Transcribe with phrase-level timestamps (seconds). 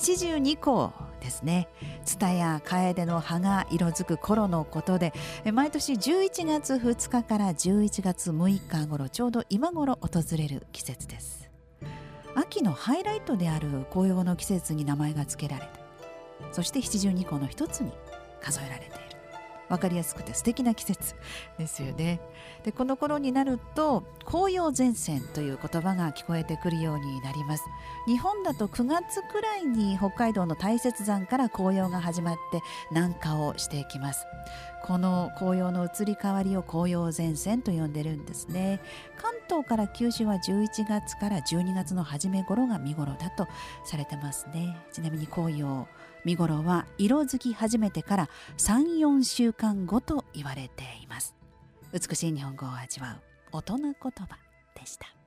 [0.00, 1.68] 72校ですね。
[2.06, 5.12] 蔦や楓の葉が色づく頃のことで
[5.52, 11.50] 毎年11月2日から11月6日頃ちょうど今頃訪れる季節です。
[12.34, 15.80] 秋のハイライトである紅葉の季節に名前が付けられて
[16.52, 17.92] そして72校の一つに
[18.40, 19.09] 数えられている。
[19.70, 21.14] 分かりやすくて素敵な季節
[21.56, 22.20] ですよね。
[22.64, 27.64] でこの頃になると紅葉前線という言葉が聞こえてくるようになります。
[28.06, 32.60] 日本だと9月くらいに北海道の大雪山から紅葉が始まって
[32.90, 34.26] 南下をしていきます。
[34.82, 38.80] この紅葉の移り変わりを紅葉前線と呼んでるんですね。
[39.16, 43.46] 関東から九州は11月から12月の初め頃が見頃だと
[43.84, 44.76] されてますね。
[44.90, 45.86] ちなみに紅葉
[46.24, 51.36] 見頃は色づき始めてから34週間後と言われています。
[51.92, 53.18] 美しい日本語を味わ
[53.52, 54.38] う大人言葉
[54.74, 55.19] でした。